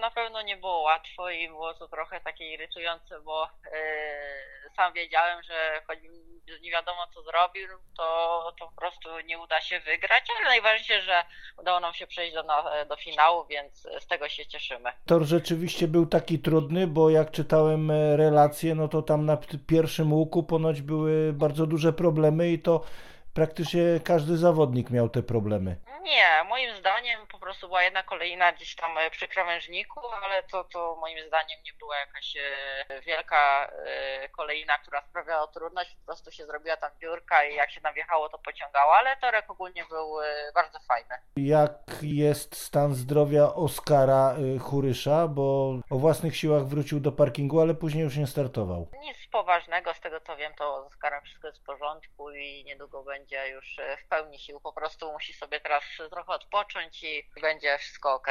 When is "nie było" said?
0.42-0.80